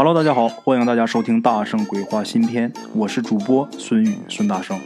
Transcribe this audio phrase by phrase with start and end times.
[0.00, 4.78] Hello，大家好，欢迎大家收听《大圣鬼话》新篇，我是主播孙宇孙大圣，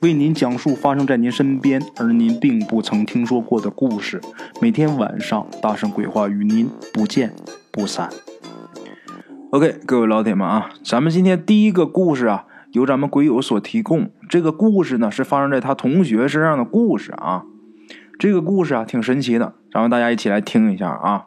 [0.00, 4.20] 为您讲述发生在您身边而您并不曾听说过的故事。
[4.60, 7.32] 每天晚上，《大圣鬼话》与您不见
[7.70, 8.10] 不散。
[9.52, 14.10] OK，各位老铁们啊，咱们今天第一个故事啊，由咱们鬼友所提供。
[14.28, 17.44] 这个故事呢，是发生在他同学身上的故事啊。
[18.18, 21.26] 这个故事啊，挺神奇的，咱们大家一起来听一下啊。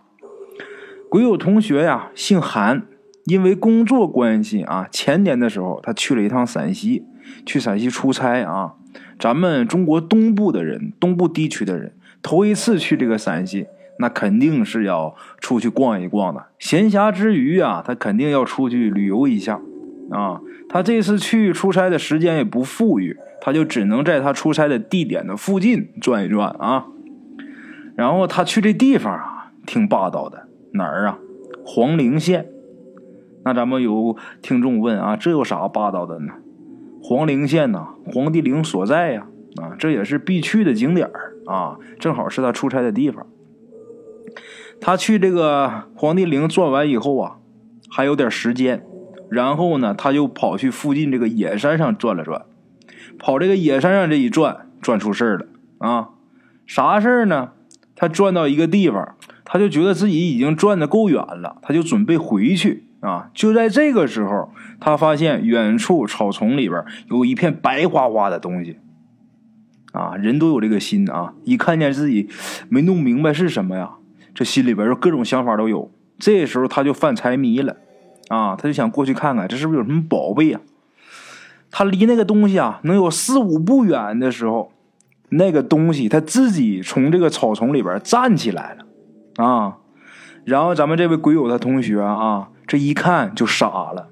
[1.08, 2.84] 鬼友同学呀，姓韩。
[3.30, 7.06] 因为工作关系啊，前年的时候他去了一趟陕西，
[7.46, 8.74] 去陕西出差啊。
[9.20, 13.68] 咱们中国东部的人，东部地区的人，头一次去这个陕西，
[14.00, 16.48] 那肯定是要出去逛一逛的。
[16.58, 19.62] 闲暇之余啊，他肯定要出去旅游一下
[20.10, 20.42] 啊。
[20.68, 26.88] 他这次去出差的时间也不富裕，他就只能在他出差的地点的附近转一转啊。
[27.96, 31.20] 然后他去这地方啊，挺霸道的，哪儿啊？
[31.64, 32.48] 黄陵县。
[33.50, 36.34] 那咱们有听众问啊，这有啥霸道的呢？
[37.02, 39.26] 黄陵县呐，黄帝陵所在呀，
[39.60, 41.10] 啊，这也是必去的景点
[41.48, 43.26] 啊，正好是他出差的地方。
[44.80, 47.38] 他去这个黄帝陵转完以后啊，
[47.90, 48.86] 还有点时间，
[49.32, 52.44] 然后呢，他就跑去附近这个野山上转了转。
[53.18, 55.48] 跑这个野山上这一转，转出事了
[55.80, 56.10] 啊！
[56.68, 57.54] 啥事儿呢？
[57.96, 62.86] 他转到一个地方，他就觉得自己已经转的够远了，他就准备回去。
[63.02, 63.30] 啊！
[63.34, 68.78] 就在这个时候，他发现远处草丛里边有一片白花花的东西。
[69.92, 71.34] 啊，人都有这个心啊！
[71.46, 72.30] 一看见自己
[72.70, 73.94] 没弄明白是什么呀，
[74.36, 75.90] 这心里边就各种想法都有。
[76.20, 77.78] 这时候他就犯财迷了，
[78.28, 80.62] 啊，他就想过去看看这是不是有什么宝贝啊？
[81.72, 84.72] 他离那个东西啊能有四五步远的时候，
[85.30, 89.78] 那个东西他自己从这个草丛里边站起来了，啊！
[90.46, 92.50] 然后咱们这位鬼友他同学啊。
[92.70, 94.10] 这一看就傻了，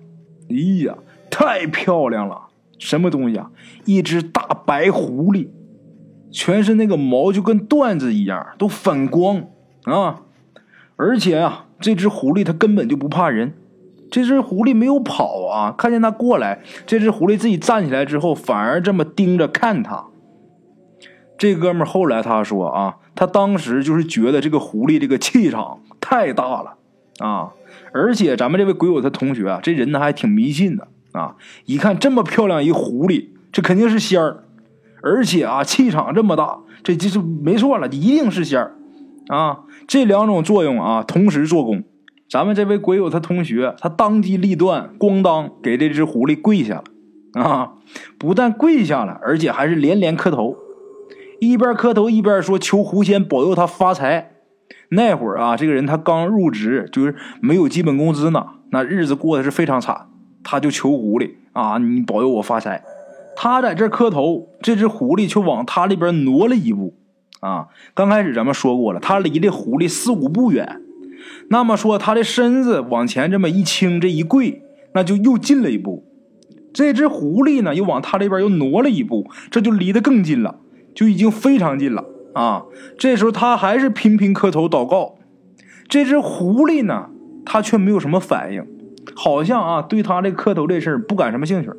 [0.50, 0.96] 哎呀，
[1.30, 2.48] 太漂亮了！
[2.80, 3.52] 什么东西啊？
[3.86, 5.50] 一只大白狐狸，
[6.32, 9.44] 全身那个毛就跟缎子一样，都反光
[9.84, 10.22] 啊！
[10.96, 13.54] 而且啊，这只狐狸它根本就不怕人。
[14.10, 20.08] 这只狐狸没有跑啊，看见他过来，这只狐狸自己站起来之后，反而这么盯着看他。
[21.38, 26.78] 这哥们后来他说啊，他当时就是觉得这个狐狸这个气场太大了
[27.20, 27.54] 啊。
[27.98, 31.36] 而且咱们这位鬼友他同学啊，这人呢还挺迷信的啊！
[31.66, 34.44] 一看这么漂亮一狐狸，这肯定是仙儿，
[35.02, 38.76] 而且啊气场这么大，这就是没错了，一定是仙儿
[39.28, 39.62] 啊！
[39.88, 41.84] 这两种作用啊同时做功，
[42.30, 46.76] 咱们这位鬼友他同学他当机立断，咣当给这只狐狸跪下
[47.34, 47.74] 了啊！
[48.20, 50.56] 不但跪下了，而且还是连连磕头，
[51.40, 54.34] 一边磕头一边说求狐仙保佑他发财。
[54.90, 60.08] 那会儿啊，这个人他刚入职，就是没有基本工资呢，那日子过得是非常惨。
[60.44, 62.82] 他就求狐狸啊，你保佑我发财。
[63.36, 66.96] 他在这磕头，这只狐狸却往他那边挪了一步
[67.42, 67.68] 啊。
[67.94, 70.82] 刚开始咱们说过了，他离这狐狸四五步远，
[71.50, 74.62] 那么说他的身子往前这么一倾，这一跪，
[74.94, 76.06] 那就又近了一步。
[76.74, 80.60] 这只狐狸呢，又往他这边又挪了一步，这就离得更近了，
[80.96, 82.06] 就已经非常近了。
[82.38, 82.66] 啊，
[83.00, 85.16] 这时候他还是频频磕头祷告，
[85.88, 87.10] 这只狐狸呢，
[87.44, 88.64] 他却没有什么反应，
[89.16, 91.72] 好像啊对他这磕头这事儿不感什么兴趣。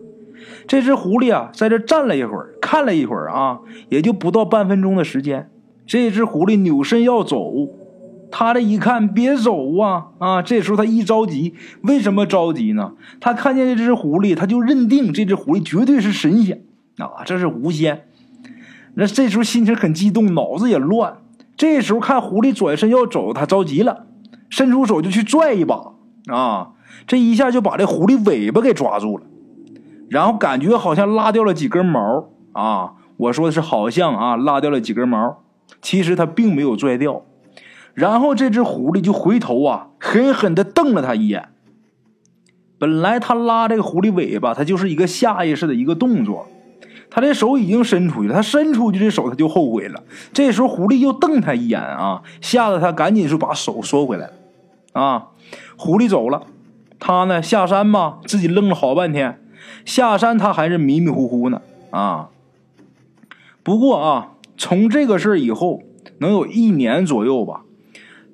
[0.66, 5.48] 这只狐狸啊在这站了一会儿，看了一会儿啊，也就不到半分钟的时间。
[5.86, 7.52] 这只狐狸扭身要走，
[8.30, 10.42] 他这一看，别走啊啊！
[10.42, 12.94] 这时候他一着急，为什么着急呢？
[13.20, 16.64] 他看见这只狐狸，他就认定这只狐狸绝对是神仙
[16.98, 18.07] 啊，这是狐仙。
[19.00, 21.18] 那这时候心情很激动，脑子也乱。
[21.56, 24.06] 这时候看狐狸转身要走，他着急了，
[24.50, 25.92] 伸出手就去拽一把
[26.26, 26.70] 啊！
[27.06, 29.24] 这一下就把这狐狸尾巴给抓住了，
[30.10, 32.94] 然后感觉好像拉掉了几根毛啊！
[33.16, 35.44] 我说的是好像啊，拉掉了几根毛，
[35.80, 37.22] 其实他并没有拽掉。
[37.94, 41.50] 然后这只狐狸就回头啊，狠狠地瞪了他一眼。
[42.80, 46.48] 本来他拉这个狐狸尾巴，他就是一个下意识的一个动作。
[47.10, 50.02] 他这手已经伸出去了，他伸出去这手他就后悔了。
[50.32, 54.32] 这时候狐狸又瞪他一眼啊，吓得他赶紧就把手缩回来了。
[54.92, 55.28] 啊，
[55.76, 56.42] 狐狸走了，
[56.98, 59.40] 他呢下山吧，自己愣了好半天。
[59.84, 61.62] 下山他还是迷迷糊糊呢。
[61.90, 62.28] 啊，
[63.62, 65.82] 不过啊，从这个事儿以后，
[66.18, 67.62] 能有一年左右吧，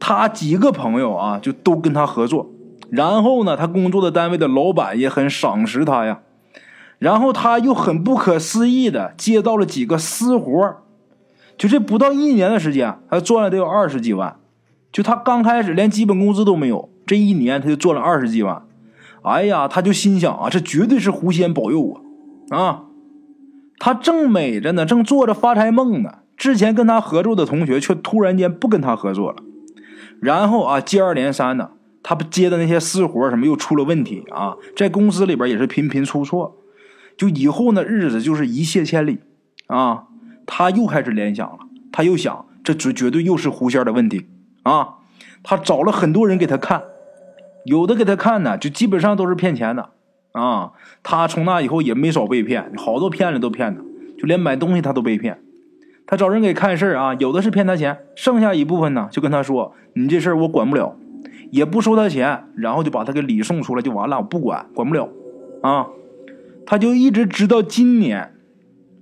[0.01, 2.51] 他几个朋友啊就都跟他合作，
[2.91, 6.21] 然后呢，他工作的单位的老板也很赏识他呀。
[7.05, 10.77] 然后他又很不可思议的接到了几个私活
[11.59, 14.37] 就这不到一年的时间，他赚了得有二十几万。
[14.91, 18.63] 就他刚开始连基本工资都没有，这一年他就赚了二十几万。
[19.21, 22.01] 哎呀，他就心想啊，这绝对是狐仙保佑我！
[22.49, 22.85] 啊，
[23.79, 26.21] 他正美着呢，正做着发财梦呢。
[26.39, 29.37] 之前跟他合作的同学却突然间不跟他合作了，
[30.21, 31.73] 然后啊，接二连三的，
[32.03, 36.57] 他接的那些私活什么又出了问题啊，在公司里边也是频频出错，
[37.17, 39.21] 就以后呢日子就是一泻千里
[39.67, 40.05] 啊。
[40.47, 41.59] 他又开始联想了，
[41.91, 44.27] 他又想，这绝绝对又是狐仙的问题
[44.63, 44.97] 啊。
[45.43, 46.83] 他找了很多人给他看。
[47.65, 49.89] 有的给他看呢，就基本上都是骗钱的，
[50.33, 50.73] 啊，
[51.03, 53.81] 他从那以后也没少被骗，好多骗子都骗他，
[54.19, 55.41] 就连买东西他都被骗。
[56.07, 60.95] 他找人给看事啊，有的是骗他钱，剩下一部分呢就跟他说：“你这事儿我管不了，
[61.51, 65.09] 也不收他钱，然后就把他给礼送出来就完了，我不管，管不了。”
[65.65, 65.87] 啊，
[66.67, 68.35] 他就一直直到今年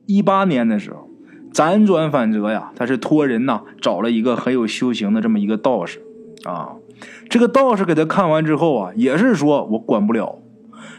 [0.07, 1.09] 一八年的时候，
[1.53, 6.01] 辗转反侧呀，他是托人呐找了一个很有修行的这么一个道士，
[6.45, 6.73] 啊。
[7.29, 10.39] 这个道士给他看完之后啊，也是说我管不了。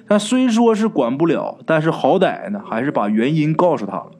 [0.06, 4.12] 他虽说是管不了，但是好歹呢，还是把原因告诉他了。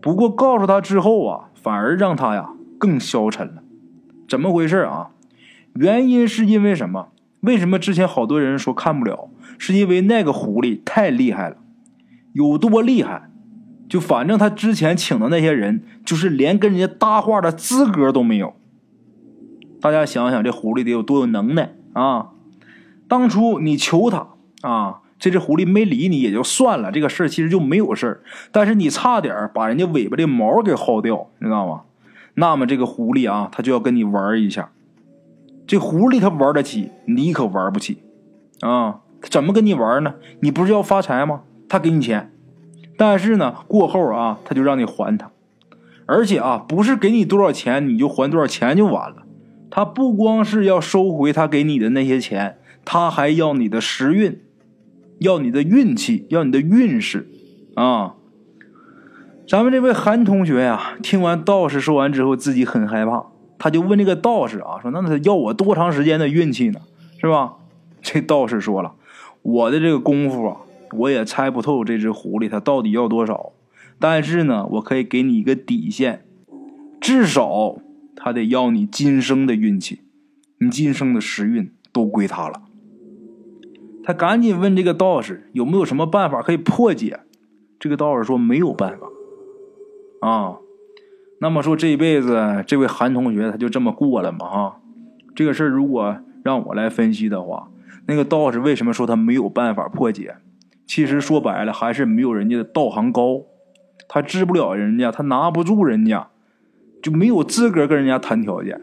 [0.00, 3.62] 不过告诉他之后啊，反而让他呀更消沉了。
[4.28, 5.10] 怎么回事啊？
[5.74, 7.08] 原因是因为什么？
[7.40, 9.30] 为什么之前好多人说看不了？
[9.56, 11.56] 是因为那个狐狸太厉害了。
[12.36, 13.30] 有多厉害？
[13.88, 18.54] 就反正他之前请的那些人，就是连跟人家搭话的资格都没有。
[19.80, 22.32] 大家想想，这狐狸得有多有能耐啊！
[23.08, 24.28] 当初你求他
[24.60, 28.22] 啊，这只狐狸没理你也就算了，这个事儿其实就没有事儿。
[28.52, 31.82] 但是你差点把人家尾巴的毛给薅掉，你知道吗？
[32.34, 34.70] 那么这个狐狸啊，他就要跟你玩一下。
[35.66, 38.02] 这狐狸他玩得起，你可玩不起
[38.60, 39.00] 啊！
[39.22, 40.16] 怎么跟你玩呢？
[40.40, 41.42] 你不是要发财吗？
[41.68, 42.32] 他给你钱，
[42.96, 45.30] 但是呢，过后啊，他就让你还他，
[46.06, 49.24] 而且啊，不是给你多少钱你就还多少钱就完了。
[49.70, 54.40] 他不光是要收回他给你的那些钱，他还要你的时运，
[55.18, 57.28] 要你的运气，要你的运势，
[57.74, 58.14] 啊！
[59.48, 63.26] 咱们这位韩同学呀，听完道士说完之后，自己很害怕，
[63.58, 66.80] 他就问这个道士啊，说：“那他要我多长时间的运气呢？
[67.20, 67.54] 是吧？”
[68.02, 68.94] 这道士说了
[69.42, 70.56] ：“我的这个功夫啊，
[70.96, 73.52] 我也猜不透这只狐狸它到底要多少，
[73.98, 76.24] 但是呢，我可以给你一个底线，
[77.00, 77.78] 至少。”
[78.18, 80.00] 他得要你今生的运气，
[80.58, 82.62] 你今生的时运都归他了。
[84.02, 87.20] 他赶紧问这个道士有没有什么办法可以破解。
[87.78, 89.06] 这个道士说没有办法。
[90.26, 90.56] 啊，
[91.40, 94.48] 那么说这一辈子这位韩同学他就这么过了吗？
[94.48, 94.80] 哈，
[95.34, 97.68] 这个事儿如果让我来分析的话，
[98.06, 100.36] 那个道士为什么说他没有办法破解？
[100.86, 103.42] 其实说白了还是没有人家的道行高，
[104.08, 106.28] 他治不了人家，他拿不住人家。
[107.02, 108.80] 就没有资格跟人家谈条件，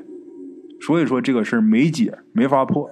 [0.79, 2.89] 所以说这个事儿没解，没法破。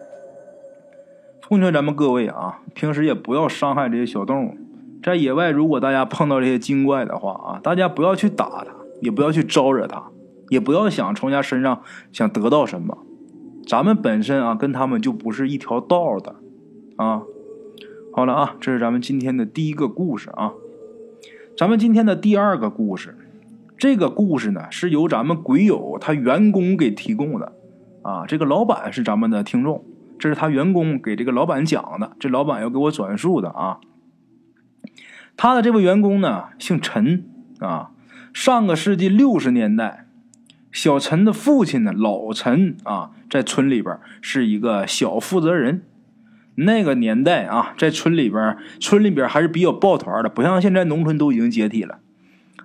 [1.48, 4.58] 奉劝咱们各位啊，平时也不要伤害这些小动物。
[5.02, 10.04] 在野外，如果大家碰到这些精怪的话啊，大家不要去打它，也不要去招惹它，
[10.50, 11.82] 也不要想从人家身上
[12.12, 12.98] 想得到什么。
[13.66, 16.36] 咱们本身啊，跟他们就不是一条道的
[16.98, 17.22] 啊。
[18.14, 20.52] 好了啊，这是咱们今天的第一个故事啊。
[21.58, 23.18] 咱们今天的第二个故事。
[23.78, 27.54] 这个故事呢，是由咱们鬼友他员工给提供的，
[28.02, 29.86] 啊，这个老板是咱们的听众，
[30.20, 33.80] 这是他员工给这个老板讲的，这老板要给我转述的啊。
[35.38, 37.24] 他的这位员工呢，姓陈
[37.60, 37.92] 啊，
[38.34, 40.06] 上个世纪六十年代，
[40.70, 45.84] 小陈的父亲呢，老陈啊，在村里边是一个小负责人。
[46.66, 52.00] 那个年代啊，在村里边，村里边还是比较抱团的，不像现在农村都已经解体了。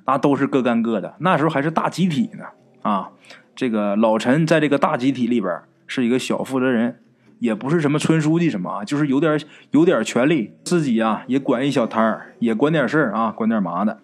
[0.09, 2.45] 那都是各干各的，那时候还是大集体呢
[2.83, 3.11] 啊！
[3.57, 5.53] 这个老陈在这个大集体里边
[5.89, 7.01] 是一个小负责人，
[7.41, 9.37] 也不是什么村书记什么啊，就是有点
[9.73, 13.99] 有点权利，自己啊也管一小摊儿，也管点事儿啊，管点麻的。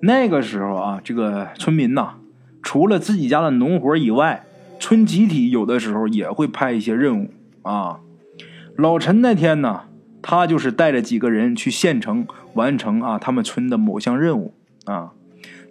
[0.00, 2.14] 那个时候啊，这个村民呐，
[2.62, 4.46] 除了自己家的农活以外，
[4.80, 7.30] 村集体有的时候也会派一些任务
[7.60, 8.00] 啊。
[8.76, 9.82] 老陈那天呢，
[10.22, 14.54] 他就是带着几个人去县城完成啊他们村的某项任务。
[14.86, 15.12] 啊，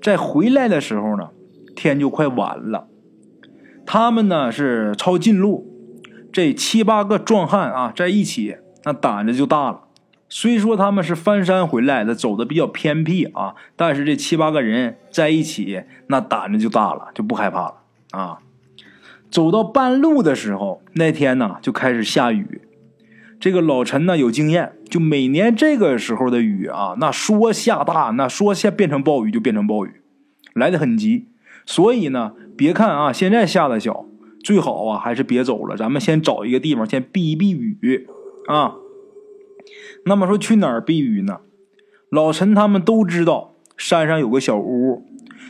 [0.02, 1.30] 在回来的时候呢，
[1.76, 2.88] 天就快晚了。
[3.86, 5.68] 他们呢是抄近路，
[6.32, 9.82] 这七八个壮汉啊在一起，那胆子就大了。
[10.30, 17.74] 虽说他们是翻山回来的，走的比较偏僻啊，但是这七八个人在一起，那胆子就大了，就不害怕了
[18.12, 18.40] 啊。
[19.30, 22.62] 走到半路的时候，那天呢就开始下雨。
[23.42, 29.94] 这个老陈呢有经验，就每年这个时候的雨啊，那说下大，那说下变成暴雨就变成暴雨，
[30.54, 31.26] 来的很急。
[31.66, 34.06] 所以呢，别看啊现在下的小，
[34.44, 38.08] 最好啊还是别走了，咱们先找一个地方先避一避雨
[38.46, 38.76] 啊。
[40.06, 41.40] 那么说去哪儿避雨呢？
[42.12, 45.04] 老陈他们都知道山上有个小屋，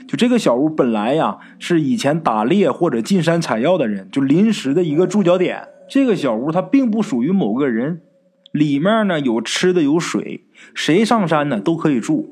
[0.07, 5.67] 就这个小屋本来呀是以前打猎或者进山采药的人就临时的一个驻脚点。
[5.91, 7.99] 这个小屋它并不属于某个人，
[8.53, 12.29] 里面呢有吃的有水，谁上山呢都可以住。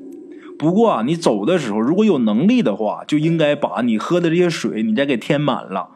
[0.57, 5.89] 不过啊，你走的时候如果有能力的话，就应该把你喝的这些水你再给填满了。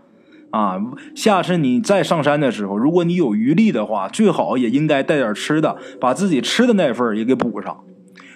[0.49, 0.77] 啊，
[1.15, 7.85] 下次你再上山的时候，如果你有余力的话，最好也应该带点吃的，把自己吃的那份也给补上。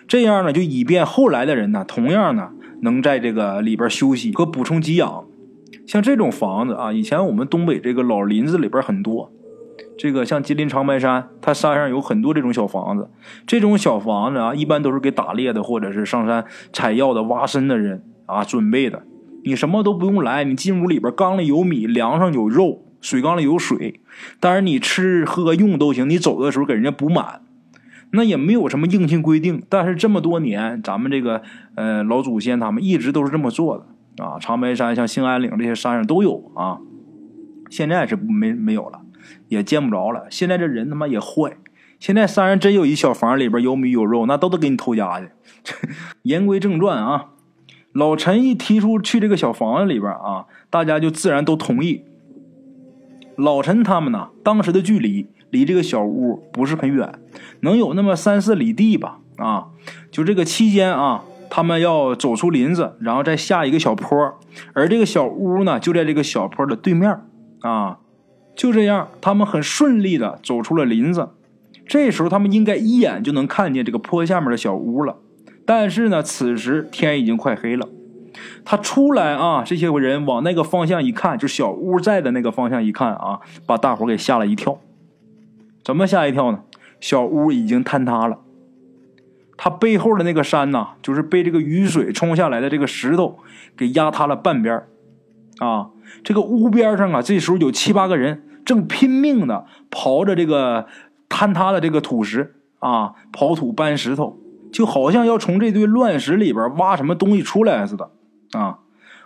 [0.07, 5.25] 这样呢，就以便后来的人呢，同样呢，能在这个里边休息和补充给养。
[5.87, 9.31] 像这种房子啊，以前我们东北这个老林子里边很多。
[9.97, 13.09] 这个像吉林长白山，它山上有很多这种小房子。
[13.47, 19.03] 这种小房子啊，一般都是给打猎的或者是上山采药的、挖参的人啊准备的。
[19.45, 24.01] 你什么都不用来，你进屋里边，缸里有米，粮上有肉，水缸里有水，
[24.41, 26.09] 当然你吃喝用都行。
[26.09, 27.41] 你走的时候给人家补满，
[28.11, 29.63] 那也没有什么硬性规定。
[29.69, 31.41] 但是这么多年，咱们这个
[31.75, 33.85] 呃老祖先他们一直都是这么做的
[34.17, 34.39] 啊。
[34.39, 36.79] 长白山、像兴安岭这些山上都有啊，
[37.69, 39.01] 现在是没没有了，
[39.47, 40.27] 也见不着了。
[40.29, 41.57] 现在这人他妈也坏，
[41.99, 45.29] 现在山上真有一小房里边有米有肉，那都得给你偷家去。
[46.23, 47.31] 言归正传啊。
[47.93, 52.03] 老陈一提出去这个小房子里边啊，大家就自然都同意。
[53.35, 57.17] 老陈他们呢，当时的距离离这个小屋不是很远，
[57.61, 59.19] 能有那么三四里地吧？
[59.37, 59.69] 啊，
[60.11, 64.17] 就这个期间啊，他们要走出林子，然后再下一个小坡，
[64.73, 67.19] 而这个小屋呢，就在这个小坡的对面
[67.61, 67.99] 啊。
[68.55, 71.29] 就这样，他们很顺利的走出了林子。
[71.85, 75.17] 这时候，他们应该一眼就能看见这个坡下面的小屋了。
[75.65, 77.87] 但是呢，此时天已经快黑了。
[78.65, 84.79] 他出来啊，这些人往那个方向一看，就小屋在的那个方向一看啊，把大伙给吓了一跳。
[85.83, 86.59] 怎么吓一跳呢？
[86.99, 88.39] 小屋已经坍塌了，
[89.57, 93.39] 他背后的那个山呐，就是被这个雨水冲下来的这个石头
[93.75, 94.83] 给压塌了半边
[95.57, 95.89] 啊，
[96.23, 100.85] 这个屋边上啊，这时候有七八个人正拼命的刨着这个
[101.27, 104.39] 坍塌的这个土石啊，刨土搬石头。
[104.69, 108.11] 就好像要从这堆乱石里边挖什么东西出来似的
[108.51, 108.79] 啊！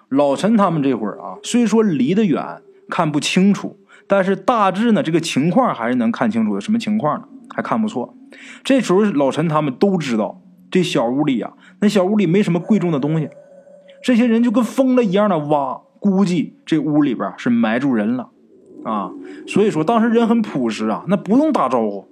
[0.08, 3.76] 老陈他们这会儿啊，虽说离得远看不清楚，
[4.12, 6.60] 但是大致呢这个情况还是能看清楚的。
[6.60, 7.26] 什么情况呢？
[7.56, 8.14] 还看不错。
[8.62, 13.30] 这时候老陈他们都知道，这小屋里啊，那小屋里没什么贵重的东西。
[14.04, 18.32] 这些人就跟疯了一样的挖，估计这屋里边是埋住人了
[18.84, 19.12] 啊！
[19.48, 22.10] 所以说当时人很朴实啊，那不用打招呼。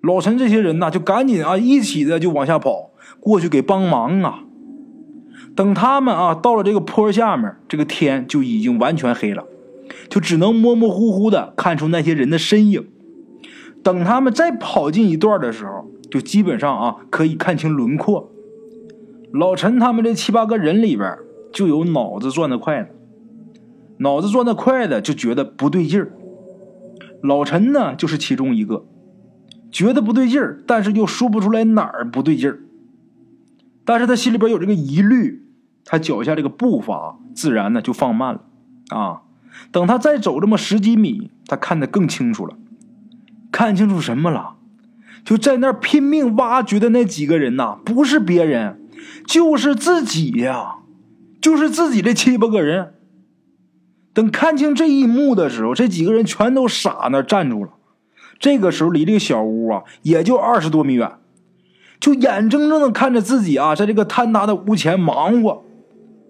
[0.00, 4.40] 老陈这些人呢，就赶紧啊，一起的就往下跑，过去给帮忙啊。
[5.54, 9.44] 等他们啊到了这个坡下面，这个天就已经完全黑了，
[10.08, 12.86] 就只能模模糊糊的看出那些人的身影。
[13.82, 18.32] 等他们再跑进一段的时候，就基本上啊可以看清轮廓。
[19.32, 21.18] 老陈他们这七八个人里边，
[21.52, 22.90] 就有脑子转得快的，
[23.98, 26.12] 脑子转得快的就觉得不对劲儿。
[27.22, 28.86] 老陈呢，就是其中一个。
[29.72, 32.60] 觉得不对劲儿，但是又说不出来哪儿不对劲儿。
[33.84, 35.44] 但是他心里边有这个疑虑，
[35.84, 38.40] 他脚下这个步伐自然呢就放慢了。
[38.88, 39.22] 啊，
[39.70, 42.56] 等他再走这么十几米，他看得更清楚了。
[43.52, 44.56] 看清楚什么了？
[45.24, 48.80] 就在那儿拼命挖掘的那几个人呐，不是别人，
[49.26, 50.76] 就是自己呀，
[51.40, 52.94] 就是自己这七八个人。
[54.14, 57.72] 等看清这一幕的时候，这几个人全都傻那站住了。
[58.38, 61.12] 这个时候，离这个小屋啊，也就二十多米远，
[62.00, 65.64] 就眼睁睁的看着自己啊，在这个坍塌的屋前忙活，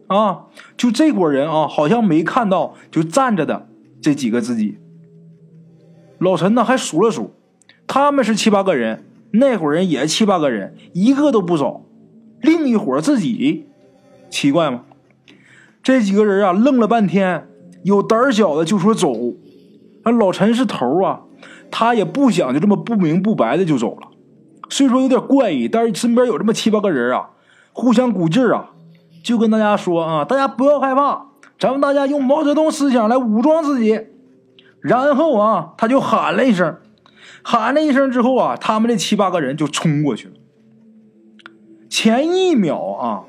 [0.07, 0.47] 啊，
[0.77, 3.69] 就这伙人啊，好像没看到就站着的
[4.01, 4.79] 这几个自己。
[6.19, 7.35] 老陈呢，还数了数，
[7.87, 11.83] 他们是七八个人，那伙人也七八个人，一个都不少。
[12.41, 13.67] 另一伙自己，
[14.31, 14.83] 奇怪吗？
[15.83, 17.49] 这几个人啊，愣了半天，
[17.83, 19.15] 有胆小的就说走，
[20.05, 21.23] 那老陈是头啊。
[21.69, 24.07] 他也不想就这么不明不白的就走了，
[24.69, 27.31] 虽说有点怪异，但是身边有这么七八个人啊，
[27.73, 28.71] 互相鼓劲儿啊，
[29.27, 31.27] 就跟大家说啊，大家不要害怕，
[31.59, 34.07] 咱们大家用毛泽东思想来武装自己。
[34.81, 36.77] 然后啊，他就喊了一声，
[37.43, 40.35] 喊了一声之后啊，他们这七八个人就冲过去了。
[41.91, 43.25] 前一秒啊，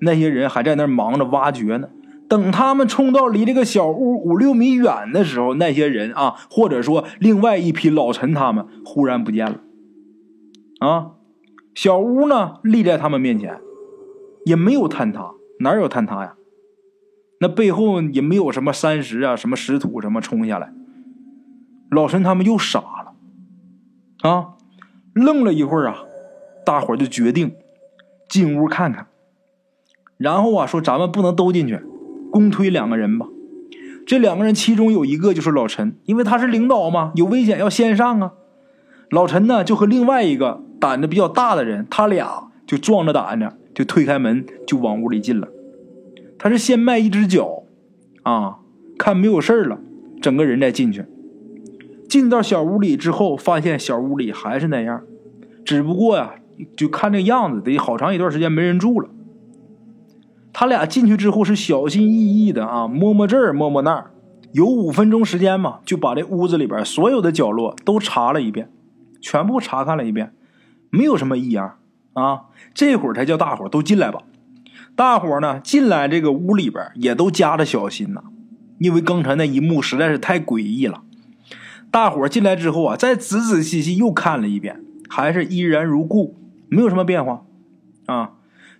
[0.00, 1.88] 那些人还在那忙着挖掘呢。
[2.28, 9.56] 等他们冲到离这个小屋五六米远的时候，那些人啊，或者说另外一批老陈，他们忽然不见了。
[10.80, 11.12] 啊，
[11.74, 13.58] 小屋呢立在他们面前，
[14.44, 16.34] 也没有坍塌，哪有坍塌呀？
[17.40, 20.72] 那背后也没有什么山石啊，什么石土什么冲下来。
[21.90, 24.28] 老陈他们又傻了。
[24.28, 24.54] 啊，
[25.14, 26.04] 愣了一会儿啊，
[26.66, 27.54] 大伙就决定
[28.28, 29.06] 进屋看看。
[30.18, 31.80] 然后啊，说咱们不能都进去，
[32.30, 33.26] 公推两个人吧。
[34.06, 38.32] 这两个人其中有一个就是老陈，因为他是领导嘛，有危险要先上啊。
[39.08, 45.48] 老陈呢就和另外一个胆子比较大的人，他俩就壮着胆子就推开门就往屋里进了。
[46.38, 47.64] 他是先迈一只脚，
[48.22, 48.58] 啊，
[48.98, 49.78] 看没有事了，
[50.20, 51.04] 整个人再进去。
[52.08, 55.02] 进到小屋里之后，发现小屋里还是那样，
[55.64, 56.34] 只不过呀，
[56.76, 59.08] 就看这样子，得好长一段时间没人住了。
[60.52, 64.10] 他俩进去之后是小心翼翼的啊，摸摸这儿摸摸那儿，
[64.52, 68.68] 有五分钟时间嘛，就把这屋子里边所有的角落都查了一遍，
[69.20, 70.32] 全部查看了一遍，
[70.90, 71.76] 没有什么异样
[72.20, 72.42] 啊。
[72.74, 74.22] 这会儿才叫大伙都进来吧。
[74.94, 78.22] 大伙呢进来这个屋里边也都加着小心呐，
[78.78, 81.02] 因为刚才那一幕实在是太诡异了。
[81.90, 86.36] 大伙进来之后啊，再仔仔细细又看了一遍，还是依然如故，
[86.68, 87.42] 没有什么变化
[88.06, 88.32] 啊。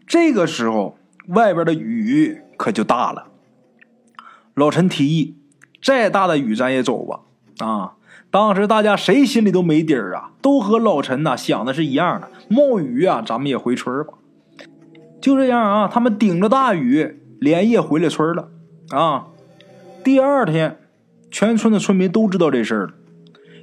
[0.06, 0.96] 这个时候。
[1.26, 3.28] 外边的雨可就大了。
[4.54, 5.36] 老陈提议
[5.80, 7.20] ：“再大的雨咱也走吧。”
[7.64, 7.92] 啊，
[8.32, 12.28] 当时大家谁心里都没底儿啊，都和老陈呐想的是一样的。
[12.50, 14.14] 冒雨啊，咱们也回村吧。
[15.20, 18.48] 就这样啊，他们顶着大雨连夜回了村了。
[18.90, 19.28] 啊，
[20.02, 20.78] 第二天，
[21.30, 22.94] 全村的村民都知道这事儿了，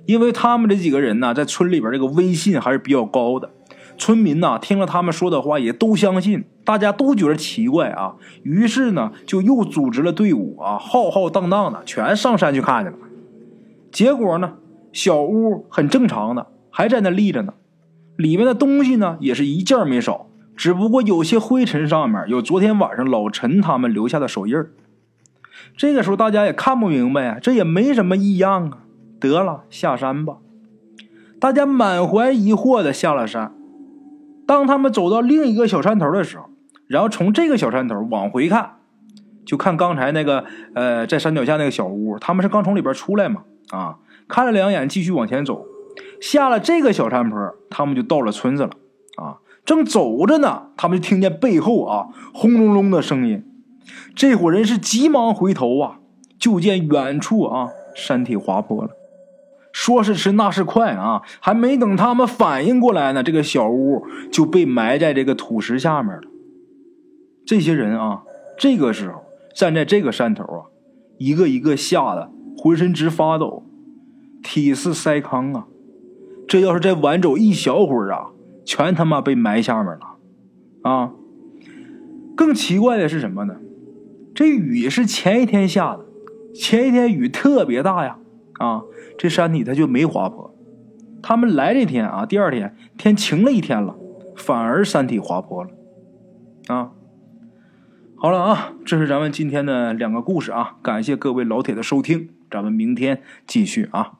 [0.05, 3.49] 因为他们这几个人呢，在村里边这个威信还是比较高的。
[3.97, 6.45] 村民呐，听了他们说的话，也都相信。
[6.63, 12.97] 大家都觉得奇怪啊，于是呢，就又组织了队伍啊，浩浩荡荡的，全上山去看去了。
[13.91, 14.53] 结果呢，
[14.93, 17.53] 小屋很正常的，还在那立着呢。
[18.17, 24.55] 里面的东西呢，也是一件没少，只不过有些灰尘上面有昨天晚上老陈他们留下的手印
[25.75, 28.79] 这个时候大家也看不明白啊，这也没什么异样啊。
[29.19, 30.37] 得了，下山吧。
[31.39, 33.53] 大家满怀疑惑的下了山。
[34.45, 36.49] 当他们走到另一个小山头的时候，
[36.87, 38.77] 然后从这个小山头往回看，
[39.45, 43.43] 就看刚才那个呃，在山脚下那个小屋，他们是刚从里边出来嘛？
[43.69, 45.65] 啊，看了两眼，继续往前走，
[46.19, 48.71] 下了这个小山坡，他们就到了村子了。
[49.17, 53.43] 啊，正走着呢，他们就听见背后啊轰隆隆的声音，
[54.15, 55.99] 这伙人是急忙回头啊，
[56.37, 58.91] 就见远处啊山体滑坡了。
[59.73, 61.21] 说是迟，那是快啊！
[61.39, 66.23] 还没等他们反应过来呢，这个小屋就被埋在这个土石下面了。
[67.45, 68.23] 这些人啊，
[68.57, 70.61] 这个时候站在这个山头啊，
[71.19, 73.65] 一个一个吓得浑身直发抖，
[74.41, 75.67] 体似筛糠啊！
[76.47, 78.31] 这要是再晚走一小会儿啊，
[78.65, 80.17] 全他妈被埋下面了
[80.83, 81.11] 啊！
[82.35, 83.57] 更奇怪的是什么呢？
[84.33, 86.05] 这雨是前一天下的，
[86.53, 88.19] 前一天雨特别大呀，
[88.59, 88.83] 啊！
[89.17, 90.55] 这山体它就没滑坡，
[91.21, 93.95] 他们来这天啊，第二天天晴了一天了，
[94.35, 95.71] 反而山体滑坡了，
[96.67, 96.91] 啊，
[98.15, 104.19] 好了啊，这是咱们今天的两个故事啊，感谢各位老铁的收听，咱们明天继续啊。